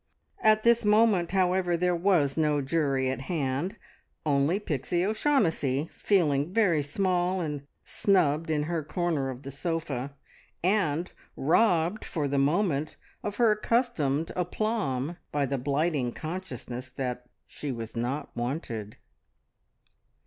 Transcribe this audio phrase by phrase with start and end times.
[0.41, 3.75] At this moment, however, there was no jury at hand
[4.25, 10.15] only Pixie O'Shaughnessy, feeling very small and snubbed in her corner of the sofa,
[10.63, 17.71] and robbed for the moment of her accustomed aplomb by the blighting consciousness that she
[17.71, 18.97] was not wanted.